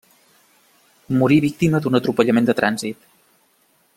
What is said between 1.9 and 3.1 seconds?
atropellament de trànsit.